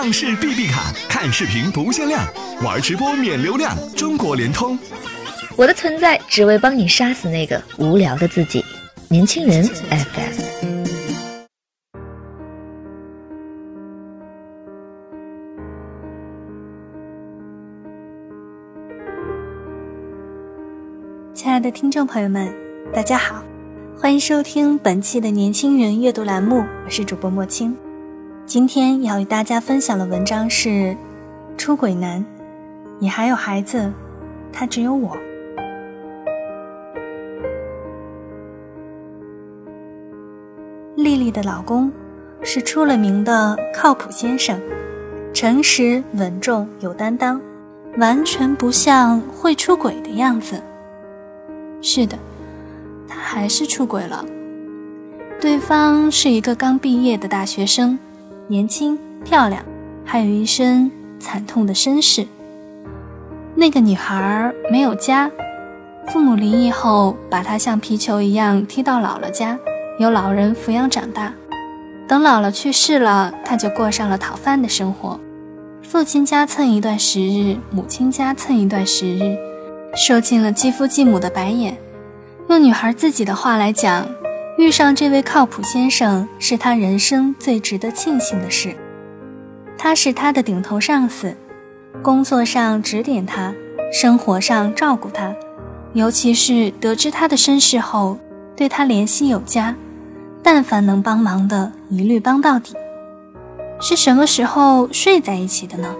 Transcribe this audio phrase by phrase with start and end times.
[0.00, 2.24] 畅视 B B 卡，看视频不限量，
[2.62, 3.76] 玩直播免流量。
[3.96, 4.78] 中国联通。
[5.56, 8.64] 我的存在只为帮你杀死那个无聊的自己。
[9.08, 10.84] 年轻人 FM。
[21.34, 22.54] 亲爱的听众朋友们，
[22.94, 23.42] 大家好，
[24.00, 27.76] 欢迎收听本期的年轻人阅读栏目，我是主播莫青。
[28.48, 30.70] 今天要与大家分享的文章是
[31.58, 32.18] 《出轨男》，
[32.98, 33.92] 你还有孩子，
[34.50, 35.14] 他只有我。
[40.96, 41.92] 丽丽的老公
[42.42, 44.58] 是出了名的靠谱先生，
[45.34, 47.38] 诚实稳重有担当，
[47.98, 50.58] 完全不像会出轨的样子。
[51.82, 52.18] 是的，
[53.06, 54.24] 他还是出轨了。
[55.38, 57.98] 对方是一个刚毕业的大学生，
[58.50, 59.62] 年轻漂亮，
[60.04, 62.26] 还有一身惨痛的身世。
[63.54, 65.30] 那个女孩没有家，
[66.06, 69.58] 父母离异后，把她像皮球一样踢到姥姥家，
[69.98, 71.34] 由老人抚养长大。
[72.08, 75.20] 等姥姥去世了，她就过上了讨饭的生活，
[75.82, 79.36] 父亲家蹭一段时日，母亲家蹭一段时日。
[79.94, 81.76] 受尽了继父继母的白眼。
[82.48, 84.06] 用女孩自己的话来讲，
[84.58, 88.74] 遇上这位靠谱先生是他人生最值得庆幸的事。
[89.78, 91.36] 他是她的顶头上司，
[92.02, 93.54] 工作上指点他，
[93.92, 95.32] 生活上照顾他，
[95.92, 98.18] 尤其是得知他的身世后，
[98.56, 99.76] 对他怜惜有加，
[100.42, 102.74] 但凡能帮忙的，一律帮到底。
[103.80, 105.94] 是什么时候睡在一起的呢？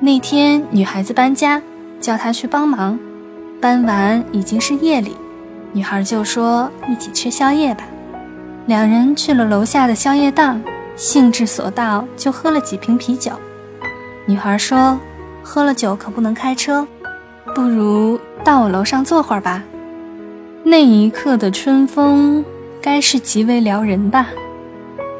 [0.00, 1.62] 那天女孩子搬家。
[2.00, 2.96] 叫他去帮忙，
[3.60, 5.16] 搬完已经是夜里，
[5.72, 7.84] 女孩就说一起吃宵夜吧。
[8.66, 10.60] 两人去了楼下的宵夜档，
[10.96, 13.32] 兴致所到就喝了几瓶啤酒。
[14.26, 14.98] 女孩说
[15.42, 16.86] ：“喝了酒可不能开车，
[17.54, 19.62] 不如到我楼上坐会儿吧。”
[20.64, 22.44] 那一刻的春风，
[22.82, 24.26] 该是极为撩人吧？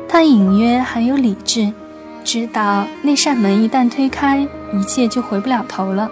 [0.09, 1.73] 他隐约还有理智，
[2.25, 6.11] 知道那扇门一旦推开，一切就回不了头了。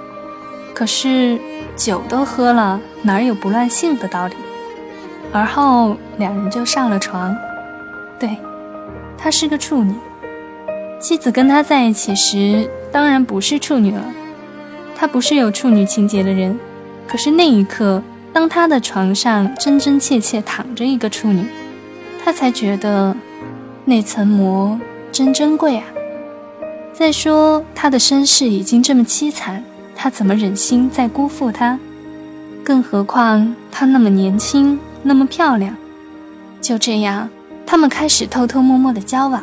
[0.77, 1.39] 可是
[1.75, 4.35] 酒都喝了，哪有不乱性的道理？
[5.33, 7.35] 而后两人就上了床。
[8.21, 8.37] 对，
[9.17, 9.95] 她是个处女。
[11.01, 14.05] 妻子跟他在一起时，当然不是处女了。
[14.95, 16.59] 他不是有处女情节的人。
[17.09, 18.03] 可是那一刻，
[18.35, 21.47] 当他的床上真真切切躺着一个处女，
[22.23, 23.17] 他才觉得
[23.87, 24.79] 那层膜
[25.11, 25.85] 真珍贵啊。
[26.93, 29.65] 再说他的身世已经这么凄惨。
[30.07, 31.77] 他怎么忍心再辜负她？
[32.63, 35.77] 更何况她那么年轻，那么漂亮。
[36.61, 37.29] 就这样，
[37.67, 39.43] 他们开始偷偷摸摸的交往。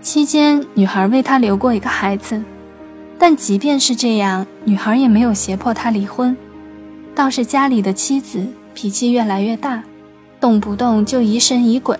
[0.00, 2.40] 期间，女孩为他留过一个孩子。
[3.18, 6.36] 但即便是这样，女孩也没有胁迫他离婚。
[7.12, 9.82] 倒是家里的妻子脾气越来越大，
[10.38, 11.98] 动不动就疑神疑鬼。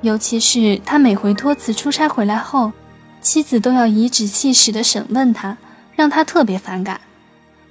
[0.00, 2.72] 尤其是他每回托辞出差回来后，
[3.20, 5.58] 妻子都要颐指气使地审问他。
[5.94, 7.00] 让他特别反感。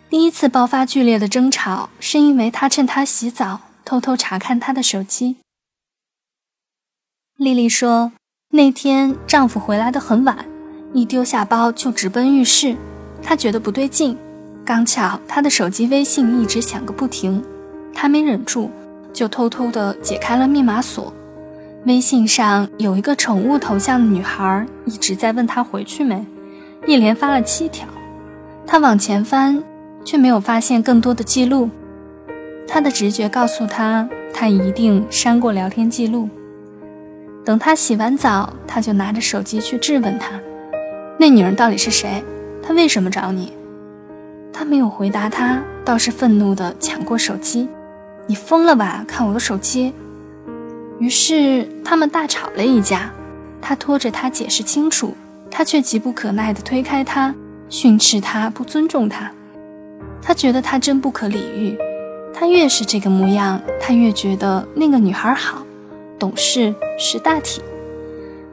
[0.10, 5.38] 第一次爆发剧烈的争吵，是因为他趁他洗澡偷偷查看他的手机。
[7.38, 8.12] 丽丽说，
[8.52, 10.46] 那天丈夫回来的很晚，
[10.94, 12.76] 一丢下包就直奔浴室。
[13.24, 14.18] 她觉得不对劲，
[14.66, 17.44] 刚巧他的手机微信一直响个不停，
[17.94, 18.70] 她没忍住，
[19.14, 21.14] 就偷偷的解开了密码锁。
[21.86, 26.26] 微信上有一个宠物头像的女孩一直在问他回去没，
[26.86, 27.88] 一连发了七条。
[28.72, 29.62] 他往前翻，
[30.06, 31.70] 却没有发现更多的记录。
[32.66, 36.30] 他的直觉告诉他，他一定删过聊天记录。
[37.44, 40.40] 等他洗完澡，他就拿着手机去质问他
[41.20, 42.24] ：“那女人到底是谁？
[42.64, 43.52] 她为什么找你？”
[44.54, 47.68] 他没有回答他，倒是愤怒地抢过手机
[48.26, 49.04] ：“你疯了吧？
[49.06, 49.94] 看我的手机！”
[50.98, 53.12] 于是他们大吵了一架。
[53.62, 55.14] 他拖着他解释清楚，
[55.52, 57.36] 他却急不可耐地推开他。
[57.72, 59.32] 训斥他不尊重他，
[60.22, 61.78] 他觉得他真不可理喻。
[62.34, 65.66] 他越是这个模样，他越觉得那个女孩好，
[66.20, 67.62] 懂事识大体。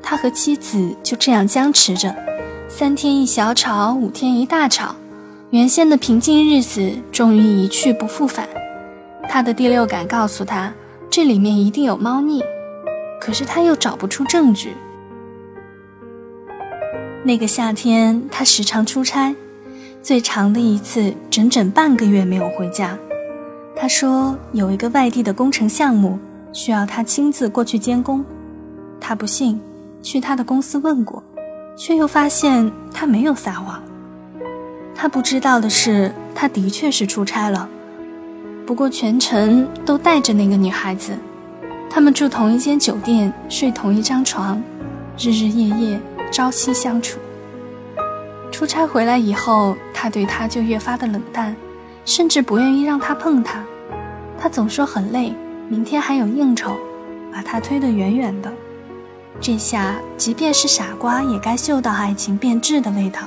[0.00, 2.15] 他和妻子就这样僵持着，
[2.69, 4.94] 三天一小吵，五天一大吵，
[5.50, 8.49] 原先的平静日子终于一去不复返。
[9.29, 10.73] 他的第六感告诉他，
[11.11, 12.41] 这里面一定有猫腻，
[13.21, 14.75] 可是他又找不出证据。
[17.25, 19.35] 那个夏天，他时常出差，
[20.00, 22.97] 最长的一次整整半个月没有回家。
[23.76, 26.19] 他说有一个外地的工程项目
[26.53, 28.25] 需要他亲自过去监工，
[29.00, 29.61] 他不信，
[30.03, 31.23] 去他的公司问过，
[31.76, 33.82] 却又发现他没有撒谎。
[34.94, 37.69] 他不知道的是，他的确是出差了，
[38.64, 41.12] 不过全程都带着那个女孩子。
[41.91, 44.62] 他们住同一间酒店，睡同一张床，
[45.19, 46.00] 日日夜夜
[46.31, 47.19] 朝夕相处。
[48.51, 51.55] 出差回来以后，他对她就越发的冷淡，
[52.05, 53.65] 甚至不愿意让她碰他。
[54.41, 55.35] 他总说很累，
[55.69, 56.77] 明天还有应酬，
[57.33, 58.53] 把她推得远远的。
[59.41, 63.21] 这下，即便是傻瓜也该嗅到爱情变质的味道。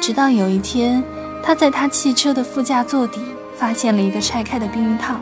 [0.00, 1.02] 直到有一天，
[1.42, 3.20] 他在他汽车的副驾座底
[3.56, 5.16] 发现了一个拆开的避孕套。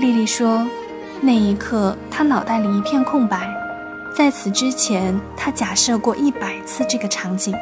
[0.00, 0.66] 丽丽说。
[1.18, 3.50] 那一刻，他脑袋里一片空白。
[4.16, 7.54] 在此之前，他假设过一百次这个场景，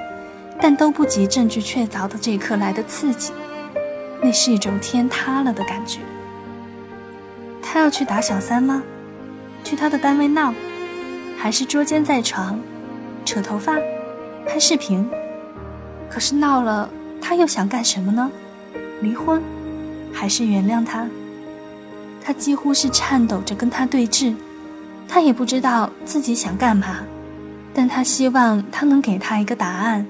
[0.61, 3.33] 但都不及证据确凿的这一刻来的刺激。
[4.23, 5.99] 那是一种天塌了的感觉。
[7.61, 8.85] 他要去打小三吗？
[9.65, 10.55] 去他的单位闹，
[11.37, 12.57] 还是捉奸在床，
[13.25, 13.75] 扯头发，
[14.47, 15.05] 拍视频？
[16.09, 16.89] 可是闹了，
[17.21, 18.31] 他又想干什么呢？
[19.01, 19.43] 离婚，
[20.13, 21.05] 还是原谅他？
[22.23, 24.33] 他几乎是颤抖着跟他对峙，
[25.09, 26.99] 他也不知道自己想干嘛，
[27.73, 30.07] 但他希望他能给他一个答案。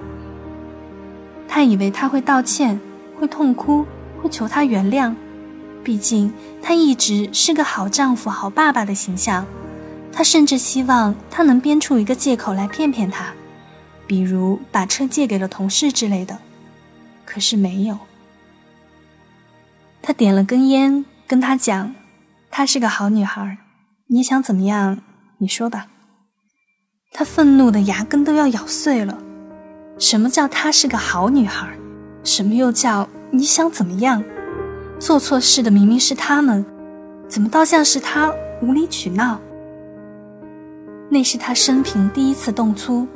[1.47, 2.81] 他以为他会道歉，
[3.19, 3.85] 会痛哭，
[4.23, 5.15] 会求他原谅，
[5.83, 6.33] 毕竟
[6.63, 9.47] 他一直是个好丈夫、好爸爸的形象。
[10.11, 13.33] 他甚至希望他能编出一个借口来骗骗他，
[14.07, 16.39] 比如把车借给了同事之类的。
[17.25, 17.99] 可是没有。
[20.01, 21.95] 他点了根烟，跟他讲。
[22.51, 23.59] 她是个好女孩，
[24.09, 24.99] 你想怎么样？
[25.39, 25.87] 你说吧。
[27.11, 29.19] 他愤怒的牙根都要咬碎了。
[29.99, 31.69] 什么叫她是个好女孩？
[32.23, 34.23] 什么又叫你想怎么样？
[34.99, 36.65] 做错事的明明是他们，
[37.29, 39.41] 怎么倒像是他无理取闹？
[41.11, 43.07] 那是他生平第一次动粗，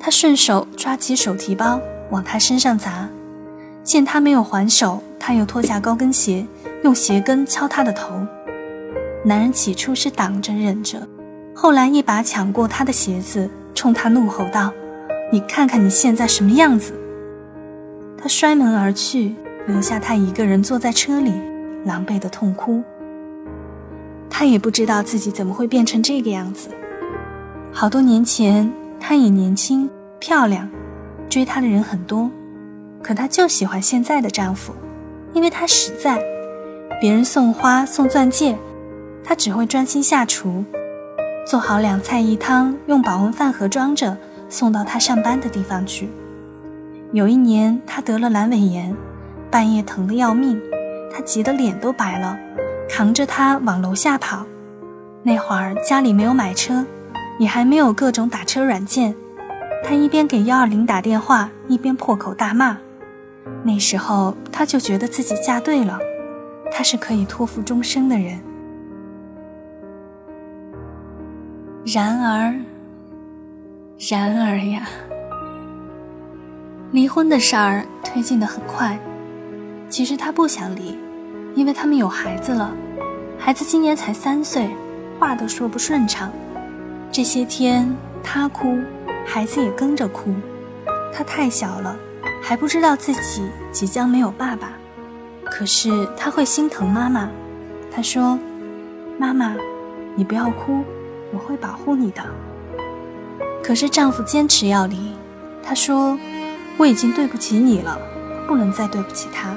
[0.00, 1.80] 他顺手抓起手提包
[2.10, 3.08] 往他身上砸，
[3.84, 6.46] 见他没有还手，他又脱下高跟鞋，
[6.82, 8.26] 用鞋跟敲他的头。
[9.26, 11.04] 男人起初是挡着忍着，
[11.52, 14.72] 后来一把抢过他的鞋子，冲他怒吼道
[15.32, 16.92] ：“你看看你现在什么样子！”
[18.16, 19.34] 他摔门而去，
[19.66, 21.32] 留下他一个人坐在车里，
[21.84, 22.84] 狼狈的痛哭。
[24.30, 26.68] 他也不知道自己怎么会变成这个样子。
[27.72, 29.90] 好多年前，她也年轻
[30.20, 30.68] 漂亮，
[31.28, 32.30] 追她的人很多，
[33.02, 34.72] 可她就喜欢现在的丈夫，
[35.32, 36.16] 因为他实在。
[37.00, 38.56] 别人送花送钻戒。
[39.28, 40.64] 他只会专心下厨，
[41.44, 44.16] 做好两菜一汤，用保温饭盒装着
[44.48, 46.08] 送到他上班的地方去。
[47.10, 48.94] 有一年，他得了阑尾炎，
[49.50, 50.60] 半夜疼得要命，
[51.12, 52.38] 他急得脸都白了，
[52.88, 54.46] 扛着他往楼下跑。
[55.24, 56.86] 那会儿家里没有买车，
[57.40, 59.12] 也还没有各种打车软件，
[59.82, 62.78] 他一边给幺二零打电话，一边破口大骂。
[63.64, 65.98] 那时候他就觉得自己嫁对了，
[66.70, 68.38] 他是可以托付终生的人。
[71.86, 72.52] 然而，
[74.10, 74.88] 然而呀，
[76.90, 78.98] 离婚的事儿推进的很快。
[79.88, 80.98] 其实他不想离，
[81.54, 82.74] 因为他们有孩子了，
[83.38, 84.68] 孩子今年才三岁，
[85.20, 86.32] 话都说不顺畅。
[87.12, 87.88] 这些天
[88.20, 88.76] 他哭，
[89.24, 90.34] 孩子也跟着哭。
[91.14, 91.96] 他太小了，
[92.42, 94.72] 还不知道自己即将没有爸爸，
[95.44, 97.30] 可是他会心疼妈妈。
[97.92, 98.36] 他说
[99.16, 99.54] ：“妈妈，
[100.16, 100.82] 你不要哭。”
[101.36, 102.22] 我会保护你的。
[103.62, 105.12] 可是丈夫坚持要离，
[105.62, 106.18] 他说
[106.78, 107.98] ：“我已经对不起你了，
[108.46, 109.54] 不能再对不起他。”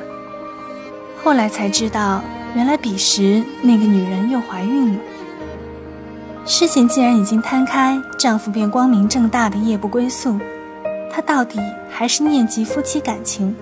[1.24, 2.22] 后来才知道，
[2.54, 5.00] 原来彼时那个女人又怀孕了。
[6.46, 10.38] 事情既然已经摊开，丈夫便光明正大的夜不归宿。
[11.10, 11.60] 他到底
[11.90, 13.56] 还是念及夫妻感情，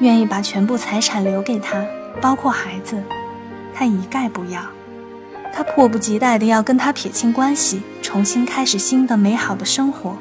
[0.00, 1.84] 愿意把全部财产留给他，
[2.20, 3.00] 包括孩子，
[3.72, 4.60] 他一概不要。
[5.52, 10.16] 他迫不及待地要跟他撇清关系，重新开始新的美好的生活。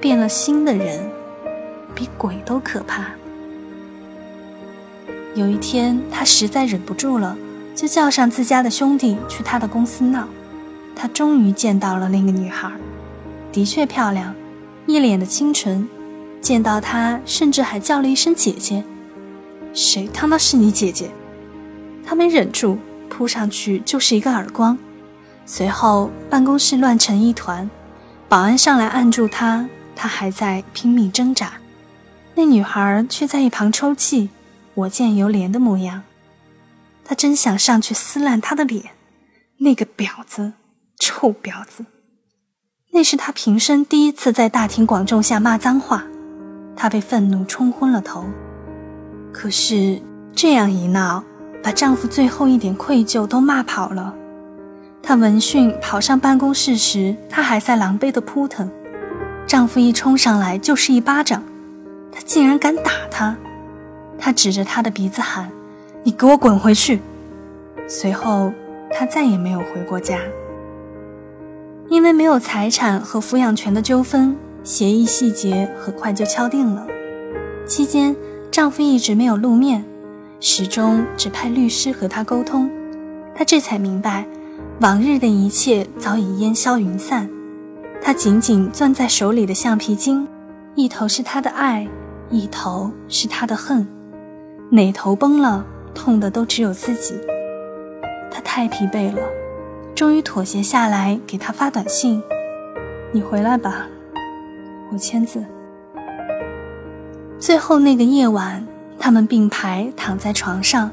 [0.00, 1.10] 变了心的人，
[1.94, 3.06] 比鬼都可怕。
[5.34, 7.36] 有一天，他实在忍不住了，
[7.74, 10.28] 就叫上自家的兄弟去他的公司闹。
[10.94, 12.70] 他终于见到了那个女孩，
[13.52, 14.34] 的确漂亮，
[14.86, 15.88] 一脸的清纯。
[16.40, 18.84] 见到她，甚至还叫了一声姐姐。
[19.74, 21.10] 谁他妈是你姐姐？
[22.04, 22.78] 他没忍住。
[23.08, 24.76] 扑上去就是一个耳光，
[25.44, 27.68] 随后办公室乱成一团，
[28.28, 31.54] 保安上来按住他，他还在拼命挣扎，
[32.34, 34.30] 那女孩却在一旁抽泣，
[34.74, 36.02] 我见犹怜的模样。
[37.04, 38.90] 他真想上去撕烂他的脸，
[39.58, 40.54] 那个婊子，
[40.98, 41.86] 臭婊子！
[42.92, 46.04] 那是他平生第一次在大庭广众下骂脏话，
[46.74, 48.24] 他被愤怒冲昏了头。
[49.32, 50.02] 可是
[50.34, 51.22] 这样一闹，
[51.66, 54.14] 把丈夫最后一点愧疚都骂跑了。
[55.02, 58.70] 她闻讯跑上办公室时，她还在狼狈的扑腾。
[59.48, 61.42] 丈夫一冲上来就是一巴掌，
[62.12, 63.36] 她竟然敢打他。
[64.16, 65.50] 她指着他的鼻子喊
[66.06, 67.00] ：“你给我滚回去！”
[67.88, 68.52] 随后，
[68.92, 70.20] 她再也没有回过家。
[71.88, 76.86] 因为没有财产和抚养权的纠纷，协议细节很快就敲定了。
[77.66, 78.14] 期间，
[78.52, 79.84] 丈夫一直没有露面，
[80.40, 82.70] 始终只派律师和他沟通。
[83.34, 84.26] 他这才明白，
[84.80, 87.28] 往日的一切早已烟消云散。
[88.02, 90.26] 他紧紧攥在手里的橡皮筋，
[90.74, 91.86] 一头是他的爱，
[92.30, 93.86] 一头是他的恨，
[94.70, 95.64] 哪头崩了，
[95.94, 97.14] 痛的都只有自己。
[98.30, 99.20] 他太疲惫了。
[99.94, 102.22] 终于妥协下来，给他发短信
[103.12, 103.86] ：“你回来吧，
[104.92, 105.42] 我签字。”
[107.40, 108.66] 最后那个夜晚，
[108.98, 110.90] 他们并排躺在床上，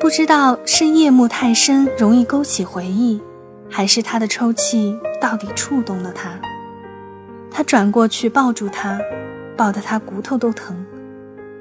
[0.00, 3.20] 不知道是夜幕太深，容易勾起回忆，
[3.70, 6.30] 还是他的抽泣到底触动了他。
[7.50, 8.98] 他转过去抱住他，
[9.56, 10.84] 抱得他骨头都疼。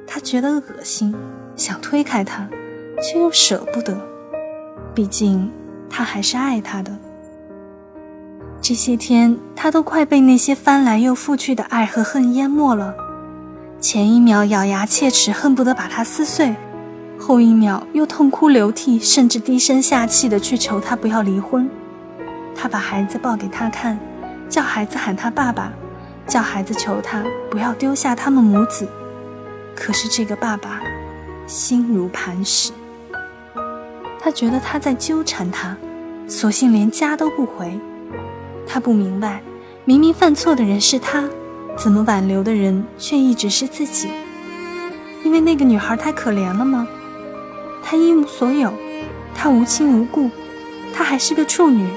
[0.07, 1.15] 他觉得恶心，
[1.55, 2.47] 想推开他，
[3.01, 3.95] 却又舍不得，
[4.93, 5.51] 毕竟。
[5.93, 6.97] 他还是爱她的。
[8.61, 12.95] 这些天，他都快被那些翻来又覆去的爱和恨淹没了。
[13.81, 16.53] 前一秒咬牙切齿，恨不得把他撕碎；
[17.17, 21.67] 后一秒又痛哭流涕，甚至低声下气的去求他不要离婚。
[22.55, 23.99] 他把孩子抱给他看，
[24.47, 25.73] 叫孩子喊他爸爸，
[26.27, 28.87] 叫孩子求他不要丢下他们母子。
[29.75, 30.79] 可是这个爸爸，
[31.47, 32.71] 心如磐石。
[34.19, 35.75] 他觉得他在纠缠他，
[36.27, 37.79] 索性连家都不回。
[38.67, 39.41] 他不明白，
[39.85, 41.27] 明明犯错的人是他，
[41.77, 44.09] 怎么挽留的人却一直是自己？
[45.23, 46.87] 因为那个女孩太可怜了吗？
[47.83, 48.71] 她一无所有，
[49.33, 50.29] 她无亲无故，
[50.93, 51.87] 她还是个处女，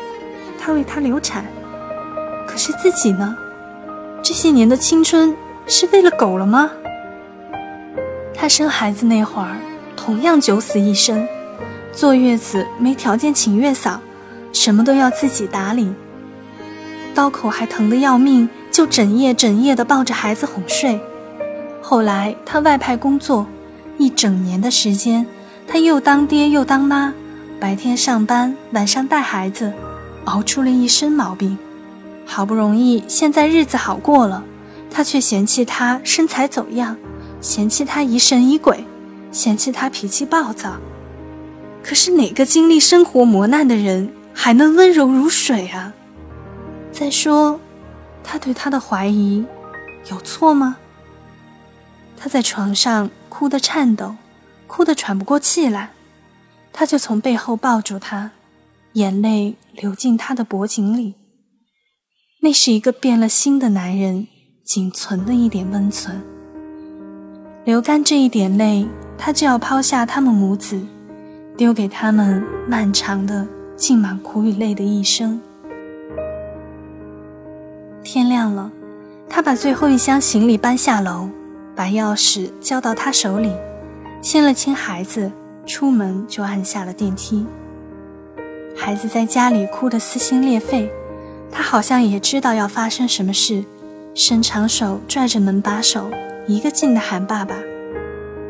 [0.59, 1.45] 她为他流产。
[2.47, 3.37] 可是自己呢？
[4.23, 6.71] 这些年的青春是为了狗了吗？
[8.35, 9.57] 她生孩子那会儿，
[9.97, 11.27] 同样九死一生。
[11.93, 14.01] 坐月子没条件请月嫂，
[14.53, 15.93] 什么都要自己打理。
[17.15, 20.99] 刀口还疼得要命，就整夜整夜的抱着孩子哄睡。
[21.81, 23.47] 后来他外派工作，
[23.99, 25.25] 一整年的时间，
[25.65, 27.15] 他又当爹又当妈，
[27.61, 29.73] 白天上班，晚上带孩子，
[30.25, 31.57] 熬出了一身毛病。
[32.27, 34.43] 好不容易现在日子好过了，
[34.91, 36.97] 他却嫌弃他身材走样，
[37.41, 38.85] 嫌弃他疑神疑鬼，
[39.31, 40.73] 嫌弃他脾气暴躁。
[41.81, 45.93] 可是哪个经历生活磨难的人还能温柔如水啊？
[46.91, 47.61] 再说，
[48.25, 49.45] 他对他的怀疑
[50.11, 50.77] 有错吗？
[52.17, 54.17] 他在床上哭得颤抖，
[54.67, 55.91] 哭得喘不过气来，
[56.73, 58.33] 他就从背后抱住他，
[58.95, 61.15] 眼泪流进他的脖颈里。
[62.41, 64.27] 那是一个变了心的男人
[64.65, 66.21] 仅存的一点温存。
[67.65, 70.81] 流干这一点泪，他就要抛下他们母子。
[71.57, 75.41] 丢给他们漫长的、浸满苦与泪的一生。
[78.15, 78.71] 天亮了，
[79.29, 81.29] 他把最后一箱行李搬下楼，
[81.75, 83.51] 把钥匙交到他手里，
[84.21, 85.33] 亲了亲孩子，
[85.67, 87.45] 出门就按下了电梯。
[88.77, 90.89] 孩子在家里哭得撕心裂肺，
[91.51, 93.65] 他好像也知道要发生什么事，
[94.15, 96.09] 伸长手拽着门把手，
[96.47, 97.57] 一个劲地喊爸爸。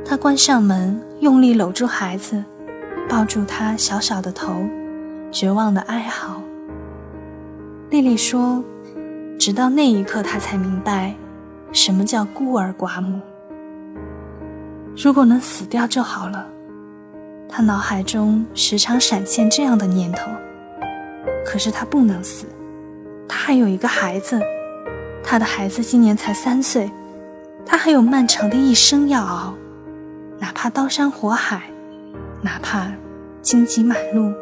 [0.05, 2.45] 他关上门，用力搂住孩子。
[3.09, 4.69] 抱住他小小的头，
[5.33, 6.43] 绝望的哀嚎。
[7.89, 8.63] 丽丽说
[9.45, 11.15] ：“直到那一刻，他才明白，
[11.71, 13.21] 什么叫孤儿寡母。
[14.97, 16.47] 如果能死掉就好了。”
[17.47, 20.31] 他脑海中时常闪现这样的念头。
[21.45, 22.47] 可是他不能死，
[23.29, 24.41] 他还有一个孩子，
[25.23, 26.91] 他的孩子今年才三岁，
[27.67, 29.53] 他还有漫长的一生要熬，
[30.39, 31.65] 哪怕刀山火海。
[32.41, 32.91] 哪怕
[33.43, 34.33] 荆棘满路。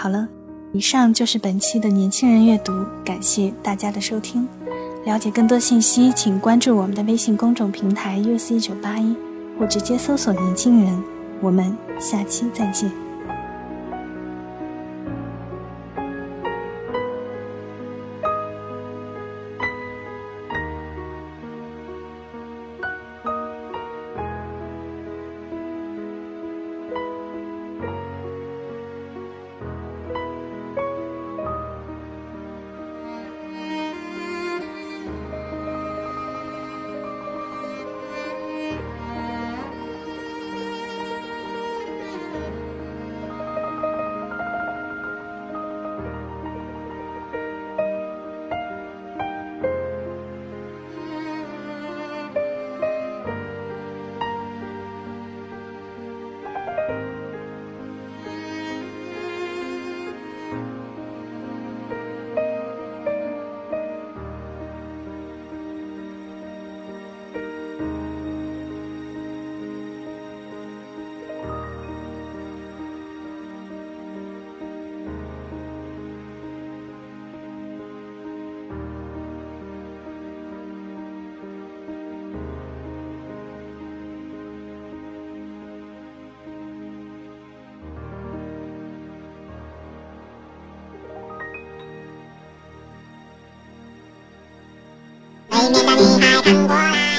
[0.00, 0.28] 好了，
[0.72, 2.72] 以上就是本期的年轻人阅读，
[3.04, 4.46] 感谢大家的收听。
[5.04, 9.16] 了解更多信息，请关注我们的微信公众平台 “uc 九八一”，
[9.58, 11.02] 或直接搜索“年轻人”。
[11.42, 13.07] 我们下期再见。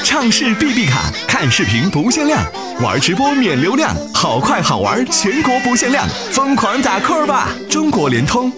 [0.04, 2.44] 畅视 B B 卡，看视频不限量，
[2.82, 7.50] 玩直播免流量，好快好玩全国不限量，疯狂打 call 吧！
[7.70, 8.52] 中国联通。